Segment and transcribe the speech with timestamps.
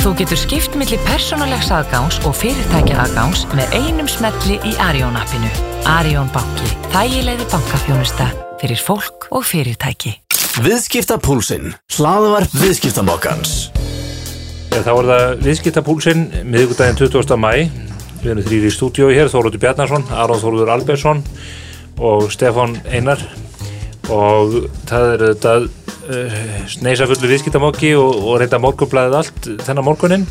[0.00, 5.50] Þú getur skipt millir persónulegs aðgáns og fyrirtækja aðgáns með einum smelli í Arjón appinu.
[5.92, 6.68] Arjón banki.
[6.94, 8.28] Þægilegði bankafjónusta
[8.62, 10.14] fyrir fólk og fyrirtæki.
[10.64, 11.74] Viðskiptapúlsinn.
[11.98, 13.52] Hlaðvarp viðskiptamokkans.
[14.72, 17.36] Þá er það viðskiptapúlsinn miðugdægin 20.
[17.36, 17.52] mæ.
[18.22, 21.20] Við erum þrýri í stúdiói hér, Þóróttur Bjarnarsson, Aron Þóróttur Albersson
[22.00, 23.20] og Stefan Einar
[24.08, 24.56] og
[24.88, 25.54] það er þetta
[26.70, 30.26] sneisa fullu viðskiptamokki og, og reynda morgunblæðið allt þennan morgunin.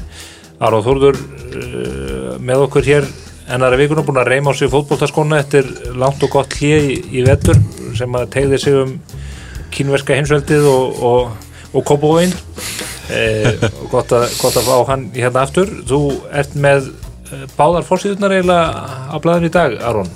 [0.59, 3.07] Aron Þóróttur uh, með okkur hér
[3.49, 7.25] ennara vikuna búin að reyma á sig fótbóltaskona eftir langt og gott hlið í, í
[7.25, 7.57] vettur
[7.97, 8.95] sem að tegði sig um
[9.73, 12.33] kínverska hinsveldið og, og, og kópúin
[13.13, 13.55] eh,
[13.93, 15.71] gott, að, gott að fá hann hérna aftur.
[15.89, 16.01] Þú
[16.41, 16.91] ert með
[17.31, 20.11] eh, báðar fórsýðunar eiginlega á blæðin í dag Aron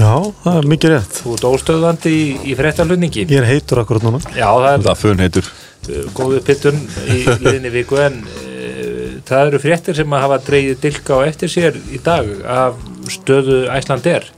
[0.00, 0.14] Já,
[0.44, 1.16] það er mikið rétt.
[1.20, 4.20] Þú ert óstöðvandi í, í fréttalunningi Ég er heitur akkurat núna.
[4.32, 5.50] Já það er Það fun heitur.
[5.84, 10.80] Uh, góðu pittun í liðinni viku en uh, það eru fréttir sem að hafa dreigið
[10.86, 12.80] dilka á eftir sér í dag af
[13.12, 14.30] stöðu Æslandir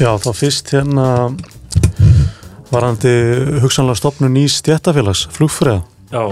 [0.00, 1.06] Já, þá fyrst hérna
[2.70, 3.12] varandi
[3.60, 5.82] hugsanlega stopnun í stjættafélags, flugfræða
[6.14, 6.22] já,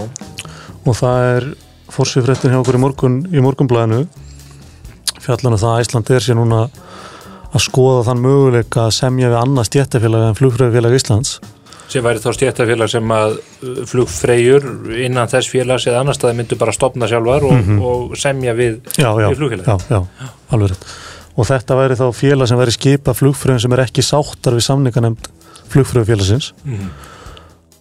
[0.87, 1.49] og það er
[1.93, 4.05] fórsýfréttin hjá okkur í, morgun, í morgunblæðinu
[5.25, 6.63] fjallana það að Ísland er sér núna
[7.49, 11.39] að skoða þann möguleika að semja við annað stjættafélag en flugfræðafélag Íslands.
[11.89, 14.67] Sem væri þá stjættafélag sem að uh, flugfreyjur
[15.07, 19.09] innan þess félags eða annar staði myndu bara stopna sjálfar og, og semja við, já,
[19.09, 20.89] já, við rétt.
[21.39, 25.31] Og þetta væri þá félag sem væri skipa flugfröðum sem er ekki sáttar við samninganemnd
[25.73, 26.91] flugfröðufélagsins Mhm.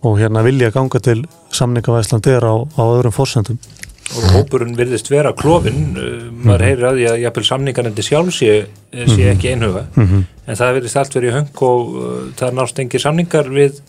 [0.07, 3.57] og hérna vilja ganga til samninga við Íslandir á, á öðrum fórsendum
[4.15, 8.53] og hópurinn virðist vera klófin uh, maður heyrir að því að jafnvel samningarnendi sjálf sé,
[8.93, 9.87] sé ekki einhuga.
[10.47, 13.81] En það virðist allt verið í höng og uh, það nást engir samningar við,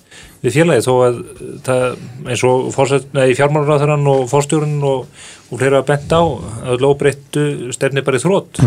[0.43, 1.87] við félagi þó að uh, það,
[2.27, 8.25] eins og fjármálaráþurann og fórstjórun og, og hlera bent á að lóbreyttu stefni bara í
[8.27, 8.63] þrótt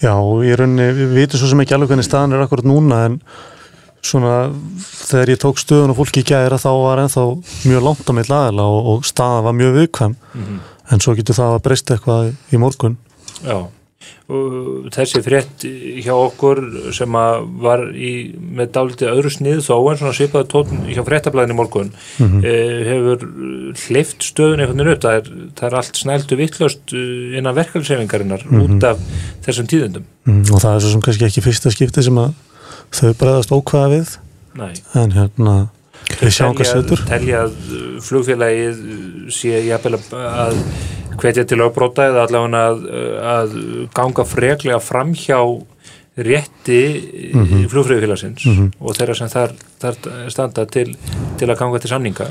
[0.00, 3.02] Já, og í rauninni, við vitum svo sem ekki alveg hvernig staðan er akkurat núna
[3.10, 3.18] en
[4.02, 4.36] svona
[5.08, 7.24] þegar ég tók stöðun og fólki í gæra þá var ennþá
[7.68, 10.16] mjög langt á mitt aðila og, og staðan var mjög viðkvæm.
[10.90, 12.96] En svo getur það að breysta eitthvað í morgun.
[13.44, 13.58] Já,
[14.30, 15.64] og þessi frétt
[16.02, 16.60] hjá okkur
[16.94, 21.54] sem að var í, með dálítið öðru snið þó en svona svipaði tótt hjá fréttablaðin
[21.54, 21.90] í morgun
[22.20, 22.44] Mhm.
[22.44, 23.24] eh, hefur
[23.86, 28.84] hlift stöðun einhvern veginn upp, það er, það er allt snældu vittlöst innan verkefælsefingarinnar út
[28.90, 28.98] af
[29.46, 32.32] þessum tíðundum mm, og það er svo sem kannski ekki fyrsta skipti sem að
[32.94, 34.14] þau bregðast ókvæða við
[34.60, 34.72] Nei.
[34.98, 35.54] en hérna
[36.20, 39.02] við sjáum hvað setur telja að uh, flugfélagið uh,
[39.34, 40.64] sé jafnvel að-
[41.20, 43.56] hvetja til lögbróta eða allavega að, uh, að
[43.94, 45.40] ganga freklega framhjá
[46.20, 46.78] rétti
[47.34, 47.66] mm Mhm.
[47.70, 48.44] flugfröðufélagsins
[48.80, 49.96] og þeirra sem þar, þar
[50.30, 50.96] standa til,
[51.38, 52.26] til að ganga til samninga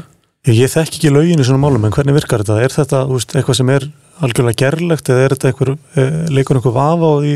[0.48, 2.62] Ég, þekk ekki lögin í svona málum en hvernig virkar þetta?
[2.64, 3.86] Er þetta veist, eitthvað sem er
[4.24, 7.34] algjörlega gerlegt eða er þetta eitthvað, e, leikur einhver vafa á því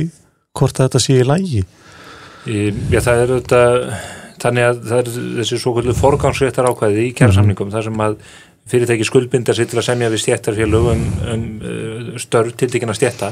[0.55, 1.63] hvort þetta sé í lægi?
[2.43, 3.61] Já, það er þetta
[4.43, 8.17] þannig að það er þessi svo kvöldu forgangsréttar ákvæði í kjærasamningum þar sem að
[8.71, 13.31] fyrirtæki skuldbinda sér til að semja við stjættarfélög um, um uh, störf tildekina stjætta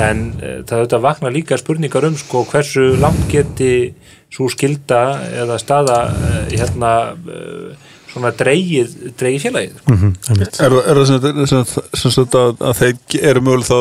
[0.00, 3.72] en uh, það auðvitað vakna líka spurningar um sko hversu langt geti
[4.32, 5.02] svo skilda
[5.44, 9.92] eða staða uh, hérna uh, svona dreigið, félagið sko.
[9.92, 13.66] Mm -hmm, Er, er það sem, sem, sem, sem sagt að, að þeir eru möguleg
[13.66, 13.80] þá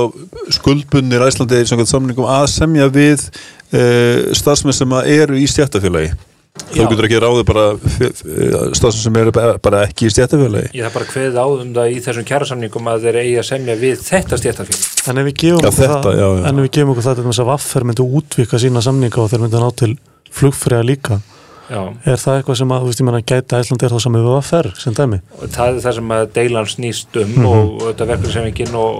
[0.57, 3.28] skuldbundir Æslandi í samningum að semja við
[4.38, 6.13] starfsmenn sem eru í stjættafélagi
[6.73, 7.79] þú getur ekki ráðið bara uh,
[8.78, 12.00] starfsmenn sem eru bara- ekki í stjættafélagi Ég það bara kveðið á um það í
[12.06, 15.69] þessum kjærasamningum að þeir eigi að semja við þetta stjættarfélag En ef við gefum Já,
[15.72, 16.44] okkur þetta, það, já, já.
[16.51, 19.31] en ef við gefum okkur það til þess að vaffer myndi útvika sína samninga og
[19.34, 19.94] þeir myndi ná til
[20.34, 21.19] flugfræða líka
[21.73, 21.79] Já.
[22.05, 24.34] er það eitthvað sem að, þú veist, ég menna gæta Æsland er þá saman við
[24.35, 25.19] vaffer sem dæmi?
[25.47, 28.91] það er það sem að deilan snýst um og, og þetta verkefnisefingin og,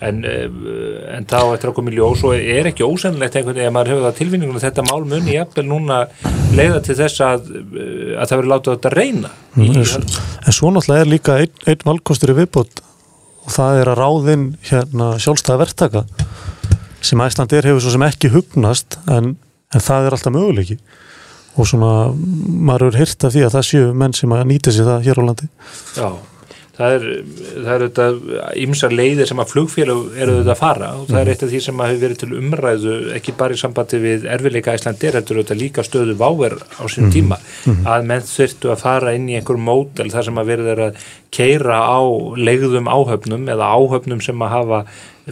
[0.00, 3.76] en, uh, en þá eftir að í ljós og er ekki ósennilegt einhvern veginn að
[3.76, 5.98] maður hefur það tilfinningun að þetta mál muni jafnvel núna
[6.56, 10.06] leiða til þess að, uh, að það verið látið þetta reyna í, en,
[10.46, 12.82] en svo náttúrulega er líka einn ein valkostur í viðbót
[13.46, 16.04] og það er að ráðinn hérna, sjálfstæða verktaka
[17.06, 19.36] sem Æsland er hefur svo sem ekki hugnast en,
[19.74, 20.78] en það er alltaf möguleiki.
[21.56, 24.88] Og svona maður er hýrt af því að það séu menn sem að nýta sér
[24.90, 25.46] það hér á landi.
[25.96, 26.08] Já,
[26.76, 27.04] það er,
[27.54, 28.06] það er þetta
[28.64, 31.60] ymsar leiðir sem að flugfélag eru þetta að fara og það er eitt af því
[31.66, 35.40] sem að hefur verið til umræðu ekki bara í sambandi við erfileika Íslandir, þetta er
[35.42, 37.40] þetta líka stöðu váver á sínum tíma,
[37.88, 41.04] að menn þurftu að fara inn í einhver mótel þar sem að verið er að
[41.36, 42.00] keira á
[42.36, 44.82] legðum áhöfnum eða áhöfnum sem að hafa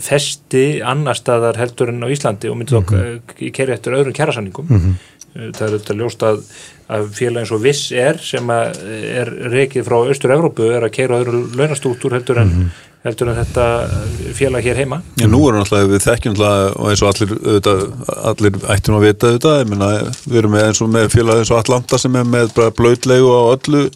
[0.02, 3.52] festi annar staðar heldur en á Íslandi og myndi þá mm -hmm.
[3.52, 4.94] kerja eftir öðrum kjærasamningum Mhm.
[5.34, 6.40] það er þetta ljóst að,
[6.88, 8.76] að félag eins og Viss er sem að
[9.18, 12.70] er rekið frá Östur-Evrópu er að keira öðru launastúttur heldur en, Mhm.
[13.04, 13.88] heldur en þetta
[14.34, 17.80] félag hér heima Já, nú erum náttúrulega, við þekkjum náttúrulega og eins og allir, auðvitað,
[18.24, 21.58] allir ættum að vita auðvitað, ég meina, við erum eins og með félag eins og
[21.58, 23.90] Atlanta sem er með bara blöytlegu á öllu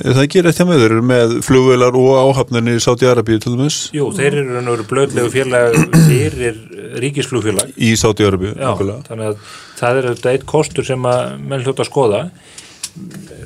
[0.00, 3.78] það rétt hjá með, þeir eru með flugvelar og áhafnirni í Sáti-Arabíu til dæmis.
[3.96, 5.76] Jú, þeir eru og veru blöðlegu félag
[6.06, 6.60] fyrir
[7.02, 7.74] ríkisflugfélag.
[7.76, 8.72] Í Sáti-Arabíu Já,
[9.08, 9.44] þannig að
[9.80, 12.22] það er þetta eitt kostur sem að menn hljóta að skoða.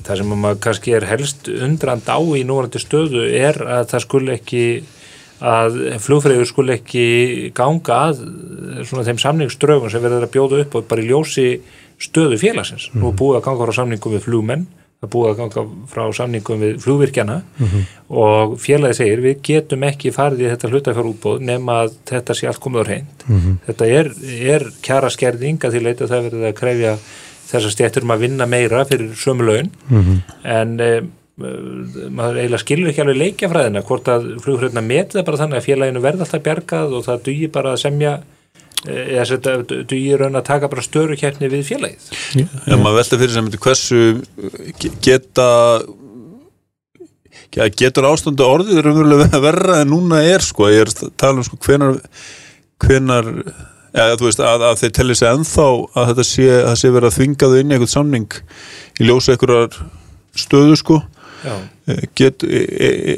[0.05, 4.05] Það sem að maður kannski er helst undrand á í núvarandi stöðu er að það
[4.07, 4.65] skul ekki
[5.45, 7.07] að flugfræður skul ekki
[7.57, 8.23] ganga að
[8.87, 11.49] svona þeim samningsdraugum sem verður að bjóða upp og bara í ljósi
[12.01, 12.89] stöðu félagsins.
[12.95, 14.67] Nú er búið að ganga frá samningum við flugmenn,
[15.05, 17.37] það búið að ganga frá samningum við flugvirkjana
[18.11, 22.63] og félagi segir við getum ekki farið í þetta hlutafjárútbóð nema að þetta sé allt
[22.65, 23.27] komið á reynd.
[23.69, 24.11] Þetta er,
[24.55, 26.97] er kjara skerðing að því leita það verður að krefja
[27.49, 29.71] þessar stjættur um að vinna meira fyrir sömu laun.
[30.45, 30.91] En e,
[31.37, 34.29] maður eiginlega skilur ekki alveg leikjafræðina hvort að
[34.85, 38.15] meti það bara þannig að félaginu verða alltaf bjargað og það dugir bara að semja
[38.85, 39.55] eða þetta
[39.91, 42.09] dugir raun að taka bara störu keppni við félagið.
[42.43, 44.01] Já, maður velta fyrir sem þetta hversu
[44.83, 45.49] ge- geta
[47.55, 51.47] ja, getur ástöndu orðið raunverulega verra en núna er sko, ég er að tala um
[51.47, 52.01] sko hvenar
[52.85, 53.31] hvenar
[53.95, 56.93] eða þú veist að, að þeir telli sig ennþá að þetta sé, að það sé
[56.97, 58.39] verið að þvinga þau inn í eitthvað samning
[58.99, 59.77] í ljósa einhverjar
[60.45, 61.01] stöðu sko
[61.45, 61.55] Já.
[61.93, 63.15] Eh, get, e, e,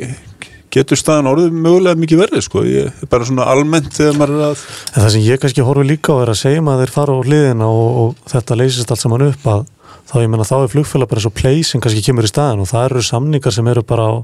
[0.77, 4.45] getur staðan orðið mögulega mikið verið sko, ég er bara svona almennt þegar maður er
[4.51, 7.17] að En það sem ég kannski horfi líka á er að segja maður þeir fara
[7.17, 9.65] á hliðina og, og þetta leysist allt saman upp að
[10.07, 12.71] þá ég menna þá er flugfélag bara svo play sem kannski kemur í staðin og
[12.71, 14.15] það eru samningar sem eru bara á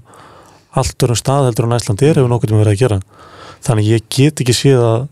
[0.78, 3.00] allt örum stað heldur en Æsland er hefur nokkuð með verið að gera.
[3.62, 5.02] Þannig ég get ekki séð að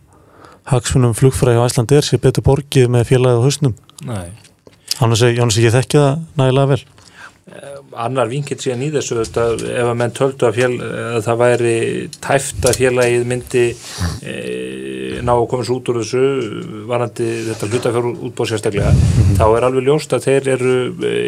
[0.70, 3.74] hagsmunum flugfélagi á Æsland er sé betur borgið með félagið á hausnum.
[4.08, 4.30] Nei.
[5.00, 6.80] Annars er ég þekki það nægilega vel.
[7.98, 10.70] Annar vinkill síðan í þessu þetta, ef að menn töldu að, fél,
[11.16, 11.74] að það væri
[12.22, 13.64] tæft að félagið myndi
[14.22, 14.34] e,
[15.26, 16.22] ná að komast út úr þessu
[16.90, 18.94] varandi þetta hlutafjár útbóð sérstaklega
[19.40, 20.76] þá er alveg ljóst að þeir eru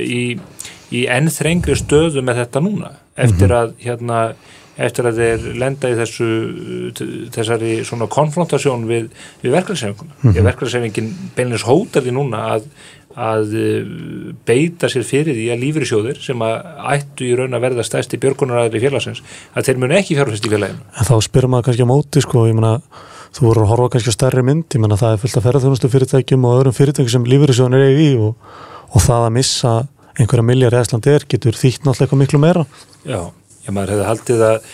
[0.07, 0.23] í,
[0.95, 2.95] í ennþrengri stöðu með þetta núna
[3.27, 4.25] eftir að hérna
[4.81, 6.29] eftir að þeir lenda í þessu
[7.35, 9.11] þessari svona konfrontasjón við,
[9.43, 10.47] við verklæðsefinguna mm -hmm.
[10.49, 12.69] verklæðsefingin beinleins hótar því núna að
[13.19, 13.87] að eh,
[14.49, 16.55] beita sér fyrir því að lífrisjóðir sem að
[16.95, 19.23] ættu í raun að verða stæsti björgunaræðri félagsins
[19.55, 22.47] að þeir munu ekki fjárfæst í félaginu En þá spyrir maður kannski á móti sko,
[22.51, 22.77] ég meina
[23.33, 25.93] þú voru að horfa kannski á stærri mynd, ég meina það er fullt af ferðarþjónustu
[25.93, 28.55] fyrirtækjum og öðrum fyrirtækjum sem lífyrirsjóðan er í og,
[28.93, 29.75] og það að missa
[30.21, 32.65] einhverja miljard eðsland er getur þýtt náttúrulega miklu meira.
[33.09, 33.31] Já,
[33.65, 34.67] ég maður hefði haldið að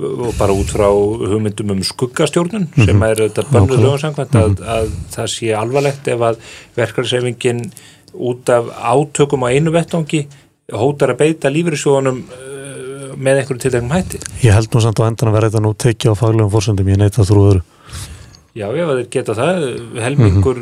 [0.00, 3.82] og bara út frá hugmyndum um skuggastjórnun sem er þetta bönnuð Nákvæmlega.
[3.86, 6.38] lögumsangvæmt að, að það sé alvarlegt ef að
[6.78, 7.66] verkefnisefingin
[8.12, 10.24] út af átökum á einu vettangi
[10.72, 14.22] hótar að beita lífyrirsjóðanum uh, með einhverju tilteknum hætti.
[14.46, 17.00] Ég held nú samt á endan að vera þetta nú tekið á faglegum fórsöndum, ég
[17.00, 17.62] neita að þrú öðru.
[18.52, 19.62] Já, ef þeir geta það,
[20.04, 20.58] helmingur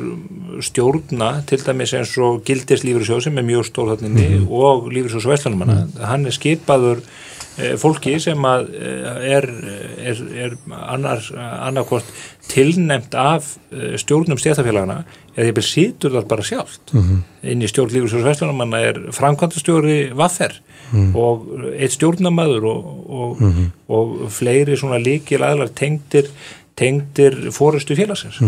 [0.62, 5.80] stjórna, til dæmis eins og gildis lífyrirsjóð sem er mjög stór þannig og lífyrirsjóðs Vestlunumanna,
[6.06, 7.39] hann er skipaður eh,
[7.81, 9.47] fólki sem að eh, er,
[10.12, 12.06] er, er annar, annarkvort
[12.50, 15.02] tilnæmt af eh, stjórnum stjættafélagana
[15.37, 16.94] eða ég byrð sítur það bara sjálft.
[17.43, 20.58] Inn í stjórn lífyrirsjóðs Vestlunumanna er framkvæmtastjóri Vaffer
[21.14, 23.42] og eitt stjórnamaður og, og,
[23.95, 26.26] og fleiri svona líkil aðlar tengdir
[26.80, 28.40] tengdir fórustu félagsins.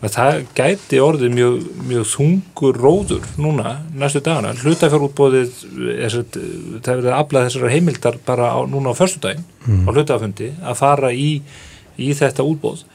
[0.00, 1.56] Að það gæti orðið mjög,
[1.90, 5.58] mjög þungur róður núna næstu dagana, hlutafjárútbóðið
[5.96, 10.52] er, það er verið að afla þessara heimildar bara á, núna á föstudaginn á hlutafundi
[10.62, 11.30] að fara í,
[11.98, 12.86] í þetta útbóð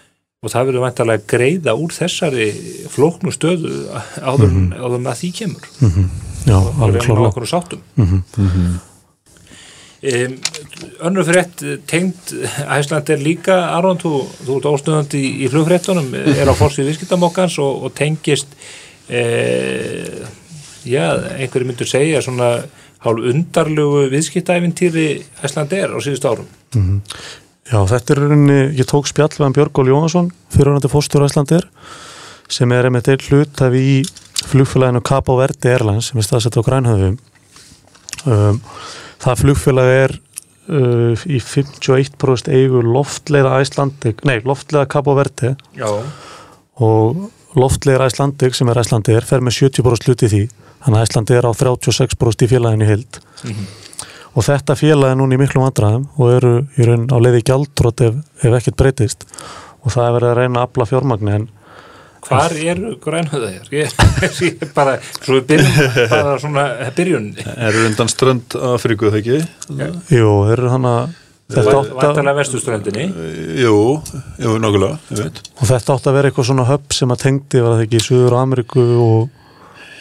[0.45, 2.49] og það verður vantarlega að greiða úr þessari
[2.93, 3.85] flóknu stöðu
[4.21, 4.83] áður, mm -hmm.
[4.83, 5.69] áður með því kemur.
[6.45, 7.29] Já, og á klárlega.
[7.31, 7.81] okkur sáttum
[10.11, 10.37] um,
[11.09, 12.33] önnur frétt tengd
[12.77, 17.59] Æsland er líka Aron, þú, þú ert óstöðandi í, í flugfréttunum, er á fórsvið viðskiptamokkans
[17.63, 18.51] og, og tengist
[19.09, 19.23] e,
[20.85, 21.05] já,
[21.37, 22.57] einhverju myndur segja svona
[23.05, 25.09] hálf undarlegu viðskiptaæfintýri
[25.45, 26.47] Æsland er á síðust árum
[27.65, 31.65] Já, þetta er rauninni, ég tók spjall við hann Björgól Jónsson, fyrirhundandi fórstur Æslandir,
[32.45, 34.03] sem er einmitt einn hlut af í
[34.51, 37.15] flugfélaginu Cabo Verde Airlines, sem er staðsett á Grænhöfum.
[38.29, 38.59] Um,
[39.23, 44.89] það flugfélag er uh, í 51% eigu loftleiða Æslandik, nei, loftleiða
[45.77, 45.89] Já,
[46.83, 50.43] og loftleiðar Æslandik sem er Æslandir fer með 70% hluti í því,
[50.85, 53.19] þannig að Æslandir er á 36% í félaginu hild.
[54.35, 58.03] og þetta félag er núna í miklu vandræðum og eru í raun á leiði gjaldrótt
[58.03, 59.23] ef, ef ekkert breytist.
[59.85, 61.45] Og það er verið að reyna að afla fjármagni en
[62.25, 63.67] Hvar eru grænhöðaðir?
[63.75, 63.93] Ég,
[64.47, 66.65] ég bara, svo við byrjum bara svona
[66.97, 69.39] byrjun Er undan strönd Afríku það ekki?
[70.15, 71.15] jú, þeir eru hann að
[71.53, 73.07] þetta átt að, Vantarlega vestuströndinni
[73.61, 73.77] Jú,
[74.41, 77.61] jú, nokkulega, ég veit og þetta átt að vera eitthvað svona höpp sem að tengdi
[77.61, 79.41] var það ekki í Suður Ameríku og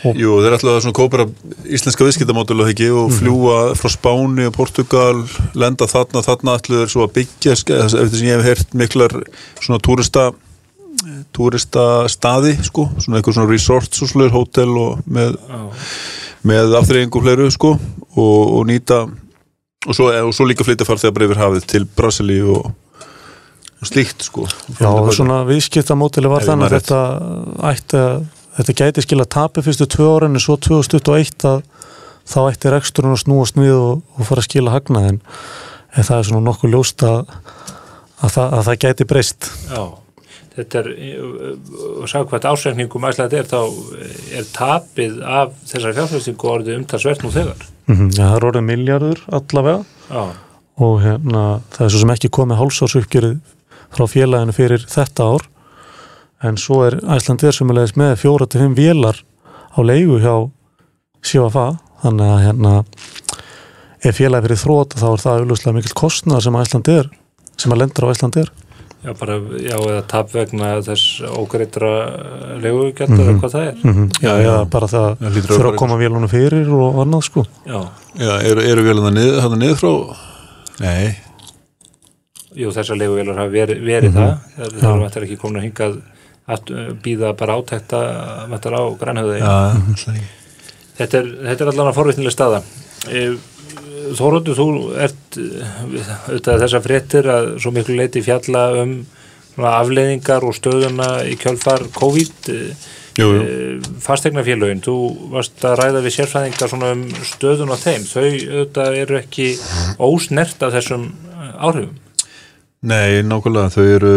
[0.04, 1.24] Jú, þeir ætlaðu að svona kópera
[1.64, 5.22] íslenska viðskiptamódulu ekki og fljúa frá Spáni og Portugal,
[5.56, 9.14] lenda þarna þarna ætluður svo að byggja eftir sem ég hef heyrt miklar
[9.62, 10.26] svona túrista
[11.34, 15.36] túrista staði sko, svona eitthvað svona resorts og slur, hótel og með,
[16.46, 21.16] með afþreyingu og fleiru sko og, og nýta og svo, og svo líka flytja farþegar
[21.16, 22.70] bara yfir hafið til Brasili og,
[23.80, 24.46] og slíkt sko.
[24.78, 27.02] Já, svona viðskiptamótili var þannig að þetta
[27.72, 31.62] ætti að þetta gæti skila tapi fyrstu tvö ára en svo 2021 að
[32.24, 35.18] þá ætti reksturinn að snúast við og, og fara að skila hagnað en,
[35.94, 37.34] en það er svona nokkuð ljóst að,
[38.22, 39.50] að, það, að það gæti breyst.
[39.68, 39.82] Já,
[40.54, 40.88] þetta er
[42.02, 43.60] og sá hvað ásreikningum æslega er þá
[44.38, 47.66] er tapið af þessar fjárfæstingu orðið umtalsvert nú þegar.
[47.90, 49.84] Mm ja, það er orðið miljardur allavega.
[50.10, 50.24] Já,
[50.84, 51.42] og hérna,
[51.74, 53.36] það er svo sem ekki komið hálsársuppgjörið
[53.94, 55.48] frá félaginu fyrir þetta ár.
[56.44, 59.22] En svo er Æslandir sem er leiðis með fjóra til fimm vélar
[59.74, 60.50] á leigu hjá
[61.24, 62.72] CFA þannig að hérna
[64.04, 67.08] ef félagi fyrir þrótt þá er það auðvitað mikill kostnað sem Æslandir
[67.56, 68.50] sem að lendur á Æslandir
[69.04, 71.90] já, bara, já, eða tap vegna þess ógreitra
[72.62, 73.34] legugjaldar Mhm.
[73.34, 73.74] mm hvað það er.
[73.84, 74.08] Mm -hmm.
[74.22, 77.46] já, já, bara það hlýtur að koma vélunum fyrir og annað sko.
[77.66, 77.80] Já,
[78.18, 80.16] Já, eru, eru vélina niður, hann niður frá?
[80.80, 81.16] Nei,
[82.54, 84.38] jú, þessar leguvélar hafa verið, verið það.
[84.56, 86.00] Það er- það er vantar ekki komin að hingað
[86.48, 86.60] að
[87.02, 88.00] býða bara átækta
[88.50, 90.20] vantar á grænhöðu já, mm.
[90.98, 92.62] Þetta er, þetta er allan að forvitnileg staða.
[93.10, 93.36] E,
[94.18, 94.68] Þóróttu, þú
[95.00, 95.76] ert eh,
[96.28, 98.98] auðvitað þessar fréttir að svo miklu leiti fjalla um
[99.54, 103.42] svona afleiðingar og stöðuna í kjölfar COVID jú, jú.
[103.42, 104.96] e, fastegnafélögin, þú
[105.34, 109.48] varst að ræða við sérfræðingar svona um stöðun á þeim, þau auðvitað eru ekki
[110.02, 111.94] ósnert af þessum eh, áhrifum.
[112.84, 114.14] Nei, nákvæmlega, þau eru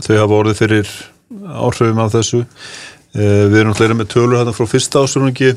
[0.00, 0.96] þau hafa orðið fyrir
[1.44, 2.42] áhrifum af þessu.
[3.14, 5.54] Eh, við erum náttúrulega með tölur hérna frá fyrsta ásverðungi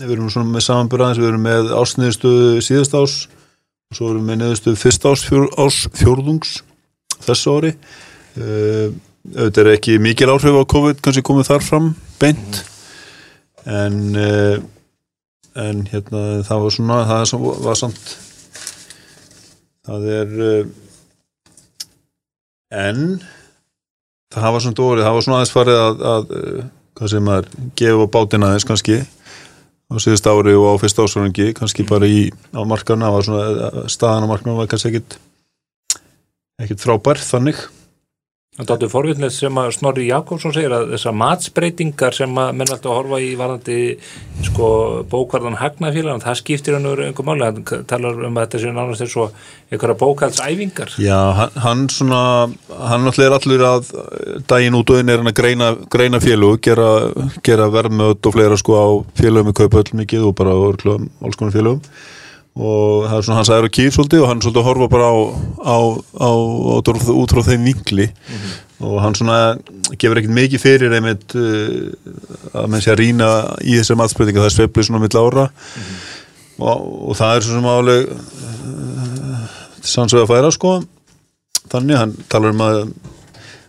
[0.00, 4.30] við erum svona með samanbyrðaðins við erum með ásniðustuðu síðast ás og svo erum við
[4.30, 6.54] með neðustuðu fyrsta ás, fjór, ás fjórðungs
[7.26, 7.74] þessu ári.
[8.36, 8.88] Uh,
[9.34, 12.60] auðvitað er ekki mikil áhrif á COVID kannski komið þar fram beint
[13.66, 14.58] en uh,
[15.56, 18.12] en hérna það var svona það er var samt
[19.88, 20.68] það er uh,
[22.76, 23.02] en
[24.36, 26.32] það var svona dórið, það var svona aðeins farið að, að
[26.96, 29.00] hvað sem maður gefa bátina aðeins kannski
[29.86, 32.62] á síðust ári og á fyrst ásvöringi kannski bara í, á
[33.46, 35.18] uh, staðan á markarna var kannski ekkit
[36.62, 37.60] ekkit frábær þannig
[38.56, 42.94] Það er forvitnilegt sem að Snorri Jakobsson segir að þessar matsbreytingar sem að menn alltaf
[42.94, 43.76] horfa í varandi
[44.46, 44.68] sko
[45.10, 47.44] bókvarðan hagnafélag það skiptir hann úr einhver máli.
[47.44, 49.36] Hann talar um þetta séu nánast eins og
[49.68, 52.22] einhverja bókaldsæfingar Já, hann, hann svona
[52.70, 53.94] hann náttúrulega er allur að
[54.48, 56.90] daginn út inn er hann að greina, greina félug gera,
[57.44, 58.86] gera verðmöð og fleira sko á
[59.20, 61.84] félugum í kaupa öll mikið og bara örglum, alls konar félugum
[62.56, 65.16] og það er svona hans aðra kýr svolítið og hann svolítið að horfa bara á,
[65.60, 65.78] á,
[66.16, 68.06] á, á út frá þeim vinkli.
[68.86, 69.38] Og hann svona
[70.00, 71.92] gefur ekkert mikið fyrir einmitt uh,
[72.56, 73.28] að menn sé að rýna
[73.60, 75.46] í þessar matsbreytinga það er sveiflið svona mitt ára.
[76.56, 79.46] Og, og það er svo sem áleg uh,
[79.84, 80.74] sannsög að færa sko.
[81.72, 82.80] Þannig, hann talar um að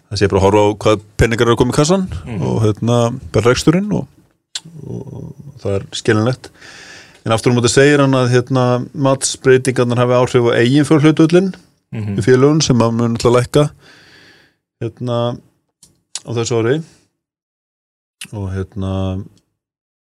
[0.08, 2.08] það sé bara að horfa á hvað penningar eru að koma í kassan
[2.39, 2.98] og hérna
[3.36, 4.06] bara reksturinn og,
[4.88, 6.51] og það er skilinlegt
[7.27, 8.65] en aftur um þetta segir hann að hérna
[8.96, 11.53] matsbreytingarnar hafi áhrif á eigin fjárhlutullin
[11.93, 12.17] Mhm.
[12.19, 13.62] í félögun sem að mun alltaf lækka
[14.84, 15.17] hérna
[16.27, 16.81] á þessu ári.
[18.36, 19.24] Og hérna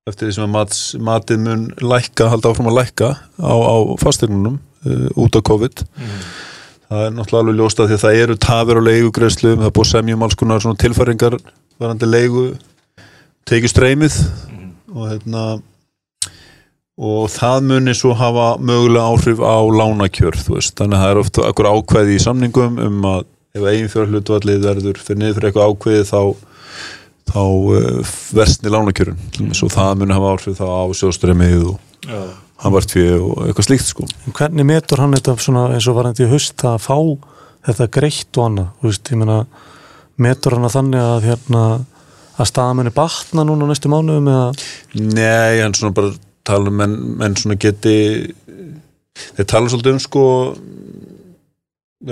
[0.06, 4.60] eftir því sem að mats, matið mun lækka, halda áfram að lækka á, á fastegnunum
[4.86, 5.82] uh, út af COVID.
[6.92, 9.74] Það er náttúrulega alveg ljóst að því að það eru tafir á leigugreðslu, það er
[9.78, 11.36] búið að semja um alls konar svona tilfæringar
[11.82, 12.42] varandi leigu
[13.48, 14.18] tekið streymið
[14.94, 15.44] og hérna
[17.02, 21.20] og það muni svo hafa mögulega áhrif á lánakjör þú veist, þannig að það er
[21.22, 23.24] ofta okkur ákveði í samningum um að
[23.58, 26.20] ef eigin fjárhlutvallið verður fyrir niður fyrir eitthvað ákveði þá
[27.32, 29.52] þá uh, versni lánakjörun mm.
[29.52, 32.22] og það muni hafa áhrif þá á sjóstremið og Já.
[32.64, 36.32] hann vart fyrir eitthvað slíkt sko hvernig metur hann þetta svona eins og varandi í
[36.32, 36.96] haust að fá
[37.66, 39.46] þetta greitt og annað,
[40.22, 41.62] metur hann að þannig að hérna
[42.40, 44.44] að staðamenni batna núna næstu eða,
[44.94, 46.12] Nei, hann svona bara
[46.46, 47.96] tala um menn, menn svona geti
[49.36, 50.24] þeir tala svolítið um sko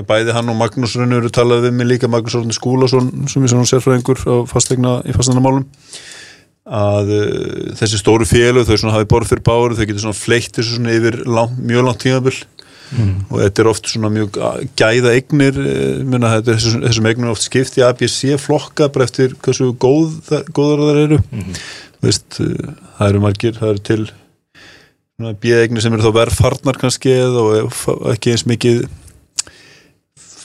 [0.06, 3.50] bæði hann og Magnús Rönnu eru talað við mig líka, Magnús Rönnu Skúlason sem er
[3.50, 5.66] svona sérfræðingur fastegna í fastegnamálum
[6.70, 10.54] að uh, þessi stóru félög þau svona hafi borð fyrir báru, þau getur svona fleitt
[10.54, 12.40] þessu svona yfir lang, mjög langt tímabil.
[13.30, 14.34] Og þetta er oft svona mjög
[14.78, 19.70] gæða eignir, eh, er þessum, þessum eignir oft skipt í ABC flokka bara eftir hversu
[19.78, 20.16] góð,
[20.50, 21.18] góðar þar eru.
[22.02, 24.10] Veist, eh, það eru margir, það eru til
[25.42, 28.84] bíðeignir sem eru þá verðfarnar kannski eða og ekki eins mikið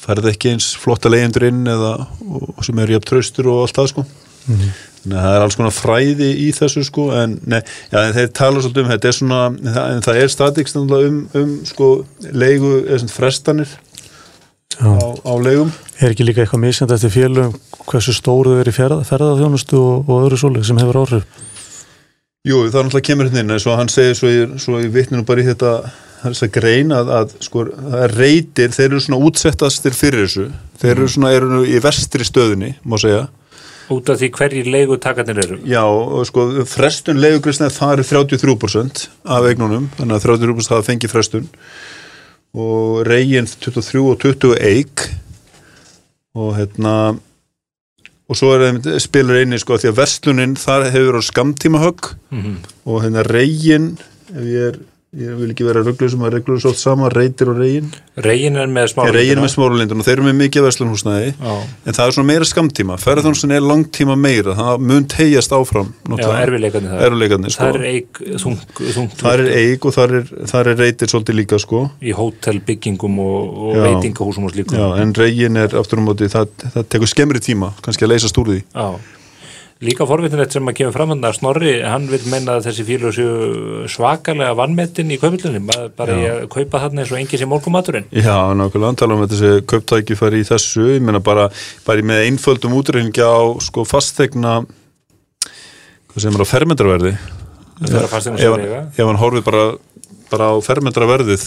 [0.05, 3.89] færði ekki eins flotta leyendur inn eða og, sem eru jafn traustur og allt það
[3.94, 4.05] sko.
[4.46, 7.60] Þannig að það er alls konar fræði í þessu sko en, nei,
[7.91, 11.20] já, en þeir tala svolítið um þetta er svona, það, en það er statikst um,
[11.41, 11.89] um sko
[12.29, 13.74] leigu eða svona frestanir
[14.82, 14.89] á,
[15.25, 15.74] á leigum.
[16.01, 20.25] Er ekki líka eitthvað misjand eftir félögum hversu stóru er í ferða, ferðarþjónustu og, og
[20.27, 21.44] öðru svolítið sem hefur áhrif?
[22.45, 24.89] Jú, það er náttúrulega kemur hérna inn eins og hann segir svo í, svo í
[24.93, 25.71] vitninu bara í þetta
[26.25, 27.63] þess að grein að, að sko,
[28.01, 30.45] er reytir, þeir eru svona útsettastir fyrir þessu,
[30.81, 33.25] þeir eru svona eru í vestri stöðunni, má segja.
[33.93, 35.59] Út af því hverjir leigu takarnir eru.
[35.69, 35.83] Já,
[36.25, 39.03] sko, frestun leigugrisna það er 33%
[39.35, 41.51] af eignunum þannig að 33% hafa fengið frestun.
[42.55, 45.05] Og reygin 23 og 20 eig
[46.35, 46.95] og hérna
[48.29, 52.12] og svo er það spilur einni sko því að verslunin þar hefur á skamtíma högg
[52.32, 52.55] Mhm.
[52.86, 53.98] og hérna reygin
[54.34, 54.79] ef ég er,
[55.19, 57.91] ég vil ekki vera rugglu sem að reglur svolítið saman, reytir og reygin
[58.25, 61.98] Regin er með smá reygin með smáralindun og þeir eru með mikið verslunhúsnæði Já, en
[61.98, 64.55] það er svona meira skamtíma ferðarþjónustin er langtíma meira.
[64.57, 67.65] Það mun tegjast áfram já erfileikarnir það sko.
[67.65, 68.60] Það er eig þung,
[68.98, 71.84] þungt Það er eig og þar er, þar er reytir svolítið líka sko.
[72.01, 74.79] Í hótelbyggingum og, og veitingahúsum og slíkum.
[75.01, 78.53] En reygin er aftur um móti, það, það tekur skemmri tíma kannski að leysast úr
[78.53, 78.63] því.
[78.72, 78.88] Já.
[79.84, 83.10] Líka forvitinett sem að kemur fram hann að Snorri, hann vil menna að þessi fílu
[83.12, 85.67] séu svakalega vannmettin í kaupillunum,
[85.98, 88.08] bara í að kaupa þarna eins og engi sem morgumaturinn.
[88.15, 91.50] Já, nákvæmlega, tala um þessi kauptæki fari í þessu, ég meina bara,
[91.84, 93.36] bara með einföldum útreikningi á
[93.67, 94.62] sko fastegna
[95.44, 97.13] hvað sem er á fermetraverði
[97.75, 98.82] Það er að fastegna hann- eiga.
[98.96, 99.65] ef hann horfið bara,
[100.32, 101.44] bara á fermetraverðið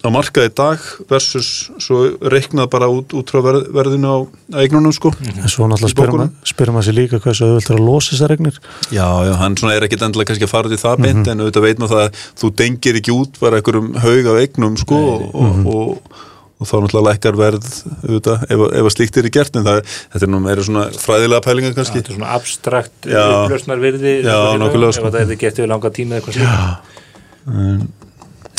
[0.00, 2.00] á markaði dag versus svo
[2.32, 4.18] reiknað bara út, út frá verð, verðinu á
[4.62, 6.32] eignunum sko En svo náttúrulega bókunum?
[6.70, 8.56] maður sér líka hversu auðvöld er að losa þessar regnir.
[8.94, 11.66] Já, já, hann svona er ekkit endilega kannski að fara til það beint en auðvitað
[11.66, 15.24] veit maður það að þú dengir ekki út bara einhverjum haug af eignum sko og,
[15.34, 16.18] og, og,
[16.60, 17.70] og þá náttúrulega lækkar verð
[18.04, 19.80] auðvitað ef, ef að slíkt er í gert en það,
[20.12, 23.22] þetta er nú meira svona fræðilega pælingar kannski Þetta er svona abstrakt Já.
[23.46, 25.08] upplösnar virði Já, nákvæmlega, sko.
[25.08, 27.96] ef það er gett yfir langa tíma eða eitthvað slíkt.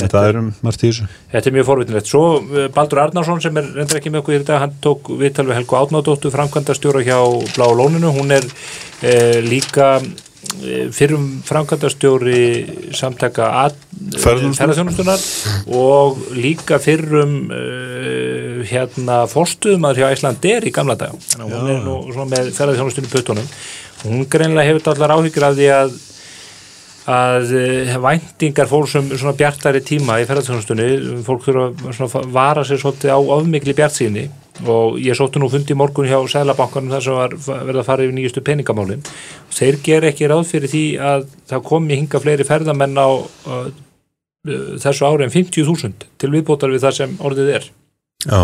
[0.01, 2.09] Þetta er margt í þessu Þetta er mjög forvitinlegt.
[2.09, 5.47] Svo eh, Baldur Arnarsson sem er reyndar ekki með okkur í þetta, hann tók viðtal
[5.49, 7.19] við Helgu Átnádóttu, framkvæmdastjóra hjá
[7.55, 8.11] Blá Lóninu.
[8.15, 8.47] Hún er
[9.05, 12.41] eh, líka eh, fyrrum framkvæmdastjóri
[12.97, 13.51] samtaka
[14.17, 15.25] ferðarþjónustunar
[15.77, 21.13] og líka fyrrum uh, hérna fórstuðumar hjá Æslandir í gamla dag.
[21.37, 23.47] Hún er nú með ferðarþjónustunni puttunum.
[24.01, 25.99] Hún greinlega hefur allar áhyggjur af því að
[27.09, 32.81] að uh, væntingar fólksum svona bjartari tíma í ferðarþjónustunni fólk þurfa svona að vara sér
[32.81, 34.27] svolítið á ofmikli bjartsýni.
[34.69, 38.05] Og ég sóttu nú fundi í morgun hjá Sælabankanum þar sem var verið að fara
[38.05, 39.01] yfir nýjustu peningamálin.
[39.49, 43.71] Þeir ger ekki ráð fyrir því að það komi hinga fleiri ferðamenn á uh,
[44.81, 47.67] þessu ári en 50.000 til viðbótar við það sem orðið er.
[48.21, 48.43] Já,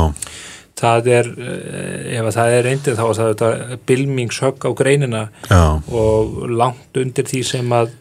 [0.81, 5.63] það er, uh, ef að það er reyndið þá er þetta bilmingshögg á greinina já,
[5.93, 7.93] og langt undir því sem að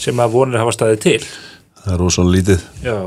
[0.00, 1.20] sem að vonir hafa staðið til.
[1.82, 2.64] Það er rosalega lítið.
[2.84, 2.98] Já,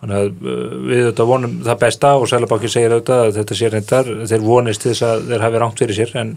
[0.00, 3.70] þannig að uh, við þetta vonum það besta og Sælabáki segir auðvitað að þetta sé
[3.74, 6.34] reyndar, þeir vonist til þess að þeir hafi rangt fyrir sér en,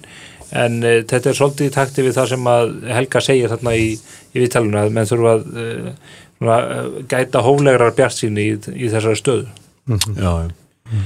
[0.65, 3.89] en uh, þetta er svolítið í takti við það sem að Helga segir þarna í,
[4.33, 5.89] í viðtaluna að menn þurfa að uh,
[6.45, 9.51] uh, gæta hóflegrar bjart síni í, í þessari stöðu.
[9.89, 11.03] Já, já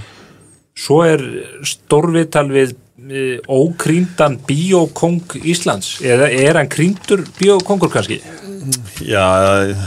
[0.77, 1.23] Svo er
[1.65, 8.19] stórviðtal við uh, ókrýndan bíókong Íslands eða er hann krýndur bíókongur kannski?
[9.05, 9.23] Já,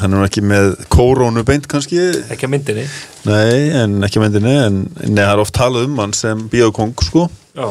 [0.01, 1.99] hann er ekki með kórónu beint kannski
[2.33, 2.85] Ekki að myndinni?
[3.29, 7.27] Nei, en ekki að myndinni en það er oft talað um hann sem bíókong sko
[7.57, 7.69] Já.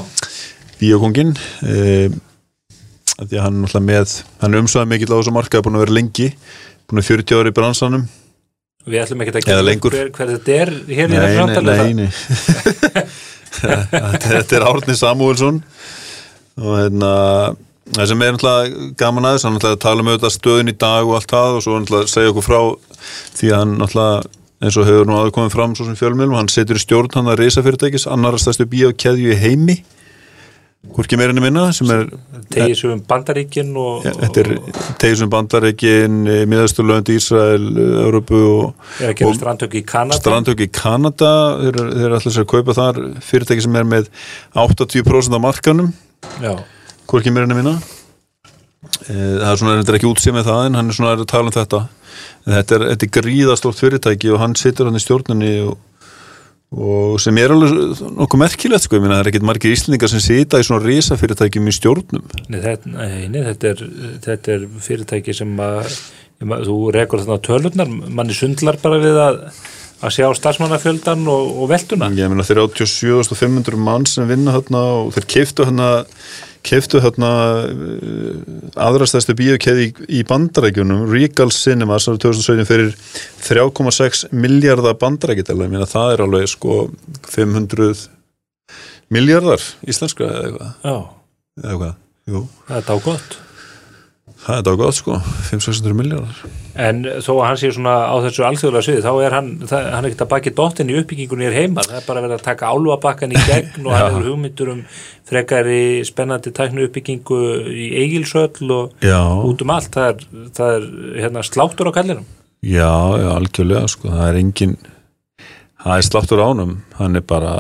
[0.81, 1.33] bíókongin
[1.65, 2.09] e,
[3.19, 5.97] því að hann er með hann er umsvæðið mikill á þessu markaði búin að vera
[5.97, 6.29] lengi
[6.89, 8.05] búin að 40 ári í bransanum
[8.87, 9.91] Við ætlum ekki að lengur.
[9.91, 13.03] hver, hver þetta er hér í nei, þessu nei, nei, nei.
[14.29, 15.57] þetta er Árni Samúelsson
[16.59, 17.09] og hérna
[17.91, 21.17] það sem er náttúrulega gaman aðeins hann náttúrulega tala um auðvitað stöðin í dag og
[21.17, 22.59] allt það og svo náttúrulega segja okkur frá
[23.39, 26.51] því að hann náttúrulega eins og hefur nú aðeins komið fram svo sem fjölmjölum, hann
[26.51, 29.79] setur í stjórn hann að reysa fyrirtækis, annar stærstu bíókeðju í heimi
[30.95, 32.05] hvorki meirinni minna sem er
[32.53, 34.49] tegið sem um Bandaríkin og, Ja, Þetta er
[35.01, 36.17] tegisum bandareikin,
[36.49, 37.67] miðasturlönd Ísrael,
[38.05, 38.41] Európu
[38.99, 40.19] gera og strandtök í Kanada.
[40.21, 44.09] strandtök í Kanada þeir, þeir allir sér að kaupa þar fyrirtæki sem er með
[44.55, 45.91] 80% af markanum
[46.39, 46.55] Já,
[47.09, 47.77] hvorki enn minna.
[48.79, 51.51] Það er svona, þetta er ekki útsið með það en hann er svona að tala
[51.51, 51.79] um þetta.
[52.47, 55.77] En þetta er, þetta er gríðastórt fyrirtæki og hann situr hann í stjórnunni og,
[56.69, 60.21] og sem er alveg nokkuð merkilegt sko, ég meina það er ekkit margir íslendingar sem
[60.21, 62.29] sita í svona risa fyrirtækjum í stjórnum.
[62.45, 63.83] Nei, þetta, nei, nei, þetta, er,
[64.27, 65.89] þetta er fyrirtæki sem að
[66.39, 69.41] þú rekur þarna tölurnar manni sundlar bara við að
[69.99, 72.07] að sjá starfsmannafjöldan og, og veltuna.
[72.15, 75.89] Ég meina þeir 87.500 mann sem vinna hérna og þeir keiftu hérna
[76.65, 77.31] keiftu hérna
[77.65, 78.37] uh,
[78.79, 82.95] aðrastæstu bíokeði í, í bandarækjunum Regal Cinemas árið 2017 fyrir
[83.47, 86.79] 3,6 miljardar bandarækjadala, ég meina það er alveg sko
[87.29, 88.07] 500
[89.13, 90.73] miljardar íslenska eða eitthvað.
[90.83, 90.97] Já,
[91.61, 91.95] eða eitthvað,
[92.29, 93.39] jú, það er dágótt
[94.45, 95.19] það er dágótt sko.
[95.51, 99.47] 500-600 miljardar En þó að hann sé svona á þessu alþjóðlega sviði þá er hann,
[99.67, 102.35] það, hann er ekkert að baki dottin í uppbyggingunni er heima, það er bara verið
[102.37, 104.83] að taka álfabakkan í gegn og hann hefur hugmyndur um
[105.27, 107.39] frekari spennandi tæknu uppbyggingu
[107.73, 110.87] í eigilsöll og Já, út um allt, það er, það er
[111.25, 112.29] hérna, sláttur á kallinum.
[112.63, 114.77] Já, já, algjörlega sko, það er engin
[115.83, 117.53] það er sláttur ánum hann er bara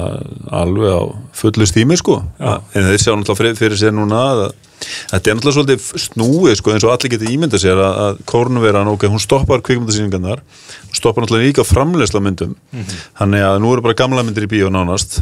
[0.51, 1.03] alveg á
[1.39, 2.57] fullu stími sko, Já.
[2.75, 4.41] en þeir sjá náttúrulega fyrir sér núna að
[4.79, 8.91] þetta er náttúrulega svolítið snúið sko, eins og allir getur ímyndað sér að, að kórnuveran,
[8.93, 10.41] ok, hún stoppar kvikmyndasýningarnar,
[10.95, 12.55] stoppar náttúrulega líka framleysla myndum,
[13.19, 15.21] þannig að nú eru bara gamla myndir í bíó nánast.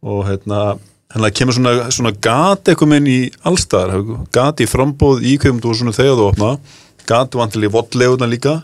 [0.00, 0.78] Og hérna
[1.10, 6.18] að kemur svona, svona gati eitthvað minn í allstaðar, gati í frambóð í kveimdúsinu þegar
[6.18, 6.50] þú opna,
[7.08, 8.60] gati vantilega í vottleguna líka,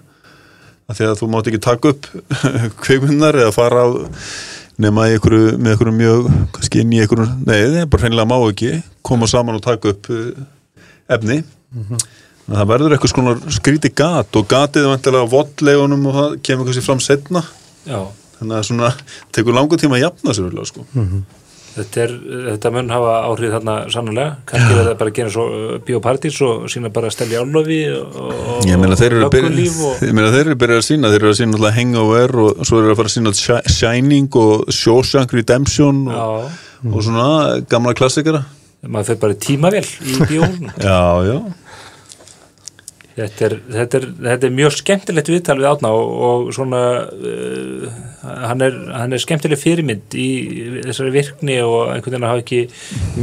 [0.87, 2.07] að því að þú mátt ekki taka upp
[2.85, 3.89] kveimundar eða fara á
[4.83, 8.37] nema einhverju, með einhverju mjög, kannski inn í einhverju, nei, það er bara hreinlega má
[8.51, 8.73] ekki,
[9.07, 10.45] koma saman og taka upp uh,
[11.17, 11.41] efni.
[11.77, 12.05] Þannig
[12.53, 16.69] að það verður eitthvað svona skríti gat og gatið er vantilega vottlegunum og það kemur
[16.69, 17.43] kannski fram setna,
[17.87, 18.01] Já,
[18.39, 18.93] þannig að svona
[19.35, 20.87] tekur langur tíma að jafna sér, vel, sko.
[21.77, 22.13] Þetta, er,
[22.51, 25.47] þetta mun hafa áhrif þarna sannlega, kannski verða bara að gera svo
[25.87, 30.05] biopartís og sína bara að stelja álöfi og Ég meina þeir eru löggulíf byrjað og
[30.09, 32.81] ég meina þeir eru byrjað að sína, þeir eru að sína alltaf Hangover og svo
[32.83, 36.49] eru að fara að sína Shi- Shining og Shawshank Redemption og,
[36.93, 37.29] og svona
[37.71, 38.45] gamla klassikara.
[38.87, 40.73] Maður fyrir bara í tímavél í bíóhúsinu.
[40.79, 41.37] Já, já,
[43.17, 47.85] Þetta er, þetta, er, þetta er mjög skemmtilegt viðtal við átna og, og svona uh,
[48.21, 50.27] hann, er, hann er skemmtileg fyrirmynd í
[50.85, 52.61] þessari virkni og einhvern veginn hafa ekki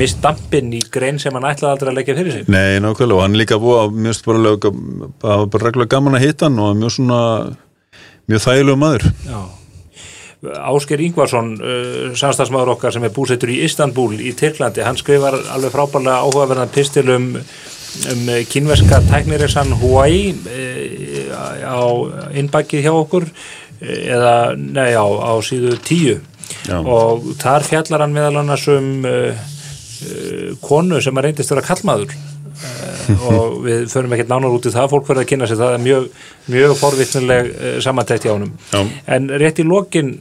[0.02, 3.22] mist dampin í grein sem hann ætlaði aldrei að leggja fyrir sig nei, nákvæmlega og
[3.22, 4.70] hann líka búið að mjög bara, lög,
[5.22, 7.20] bara, reglulega gaman að hitta hann og mjög svona
[8.32, 9.40] mjög þægilegu maður Já.
[10.74, 15.72] Ásker Ingvarsson uh, samstagsmaður okkar sem er búsettur í Istanbul í Tyrklandi, hann skrifar alveg
[15.72, 17.06] frábærlega áhugaverðan pistil
[18.12, 20.64] um um kynverska tækniresan Hawaii e,
[21.64, 21.84] á
[22.34, 23.28] innbækið hjá okkur
[23.82, 26.20] eh, eða, nei, á, á síðu tíu
[26.68, 26.78] Já.
[26.80, 29.04] og þar fjallar hann meðal annars um
[30.62, 32.12] konu sem að reyndist vera kallmaður
[33.30, 35.82] og við förum ekkert nánar út í það, fólk verður að kynna sér það er
[35.84, 36.06] mjög,
[36.54, 38.82] mjög forvittnuleg uh, samantækt hjá Já.
[39.16, 40.16] en rétt í lokin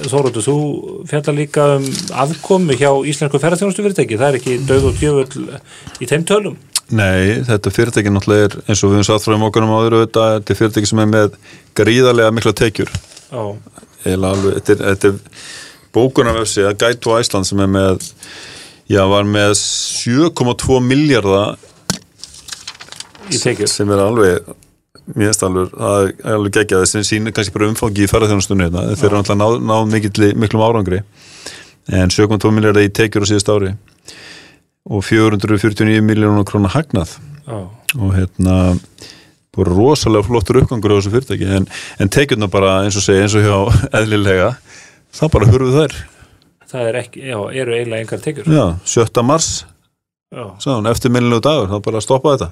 [0.00, 0.56] Þóróttu, þú
[1.10, 1.84] fjallar líka um
[2.22, 5.44] aðkomu hjá Íslensku ferðarþjónustu fyrirtæki, það er ekki döð og djöfull
[6.00, 6.56] í þeim tölum
[6.90, 10.24] Nei, þetta fyrirtæki náttúrulega er eins og við höfum satt frá í mókunum áður þetta,
[10.42, 11.36] er fyrirtæki sem er með
[11.78, 12.90] gríðarlega mikla tekjur.
[13.30, 15.44] Alveg, þetta er, þetta er
[15.94, 18.00] bókunarvefsi að to Iceland sem er með
[18.90, 21.60] já, var með 7,2 miljardar
[23.30, 23.70] í tekjur.
[23.70, 24.50] sem er alveg
[25.14, 26.88] mér finnst alveg, það er alveg geggjað.
[26.90, 28.88] Sem sýnir kannski bara umfangi í ferðarþjónustunni hérna.
[28.98, 31.04] þeir eru náttúrulega náð, náð miklum árangri.
[31.90, 33.74] En 7,2 miljardar í tekjur á síðust ári
[34.88, 37.16] og 449 miljónur krónar hagnað.
[37.46, 37.58] Já,
[37.98, 38.56] og hérna
[39.56, 41.48] bara rosalega flottur uppgangur á þessu fyrirtæki.
[41.58, 41.66] En,
[42.00, 43.58] en tekjurna bara eins og segja eins og hjá
[44.00, 44.54] eðlilega
[45.16, 45.98] það bara hurfu þær.
[46.70, 48.50] Það er ekki, já, eru eiginlega engar tekjur.
[48.54, 49.24] Já, 7.
[49.26, 49.50] mars
[50.30, 52.50] hún, eftir minnilegu dagur, þá bara stoppa þetta.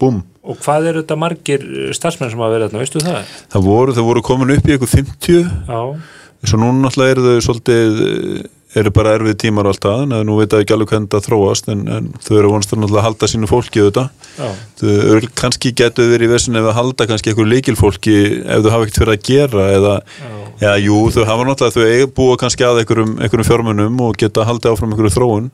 [0.00, 3.34] Búm, Og hvað eru þetta margir eh, starfsmenn sem hafa verið þarna, veistu það?
[3.52, 5.82] það voru, það voru komin upp í eitthvað 50 Já,
[6.48, 10.26] svo núna náttúrulega eru þau svolítið eh, eru bara erfið tímar og allt það en
[10.28, 13.28] nú veit að ekki alveg hvernig það þróast en, en þau eru vonast að halda
[13.32, 14.10] sínu fólki auðvitað.
[14.80, 18.70] Þau eru kannski getur verið í vessun ef að halda kannski eitthvað leikilfólki ef þau
[18.74, 19.94] hafa ekkert fyrir að gera eða,
[20.60, 24.74] já, jú, þau hafa náttúrulega þau búa kannski að einhverjum, einhverjum fjármunum og geta haldið
[24.74, 25.48] áfram einhverju þróun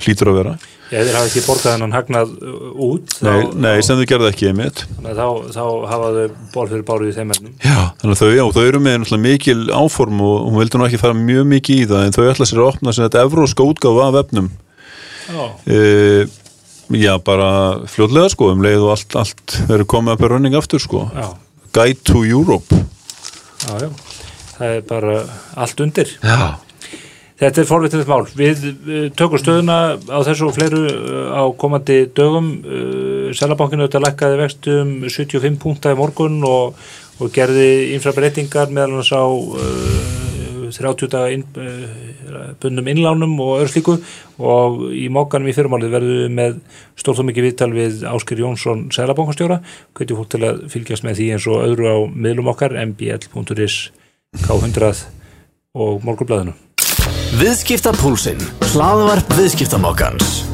[0.00, 0.54] hlýtur að vera.
[0.90, 4.28] Já, þeir hafa ekki borgað hennan hagnað uh, út nei, þá, nei, sem þau gerðu
[4.30, 4.80] ekki einmitt.
[4.96, 8.22] Þannig að þá, þá hafa þau ból fyrir báru í þeim ernum Já, þannig að
[8.22, 11.84] þau, já, þau eru með mikil áform og hún vildi nú ekki fara mjög mikið
[11.84, 14.48] í það en þau ætla sér að opna sér þetta evróska útgáfa af efnum.
[15.30, 15.44] Já.
[15.70, 15.78] e,
[16.98, 17.50] já, bara
[17.86, 21.04] fljótlega sko um leið og allt, allt verður komið upp í running aftur sko.
[21.14, 21.28] Já,
[21.70, 22.80] Guide to Europe.
[23.62, 23.90] Já, já.
[24.56, 25.14] Það er bara
[25.54, 26.10] allt undir.
[26.18, 26.58] Já,
[27.40, 28.26] Þetta er forvitilegt mál.
[28.36, 32.50] Við uh, tökum stöðuna á þessu og fleiru uh, á komandi dögum.
[32.60, 36.76] Uh, Sælabankinu auðvitað lækkaði vextum 75 púnta í morgun og,
[37.16, 40.20] og gerði infra breytingar meðal hans á uh,
[40.70, 43.96] 30 daga inn, uh, bundum innlánum og örslíku
[44.36, 46.62] og í mókanum í fyrirmálið verðum við með
[47.00, 49.62] stórt og mikið viðtal við Áskir Jónsson Sælabankastjóra.
[49.96, 53.86] Hvernig fólk til að fylgjast með því eins og öðru á miðlum okkar mbl.is
[54.44, 55.06] K100
[55.80, 56.60] og morgunblæðinu.
[57.40, 58.42] Viðskipta púlsinn.
[58.72, 60.49] Hlaðvarp viðskiptamokkans.